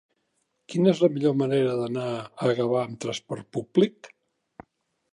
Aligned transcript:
Quina 0.71 0.89
és 0.93 1.01
la 1.03 1.09
millor 1.17 1.35
manera 1.43 1.77
d'anar 1.81 2.07
a 2.49 2.57
Gavà 2.63 2.83
amb 2.87 3.01
trasport 3.07 3.49
públic? 3.59 4.15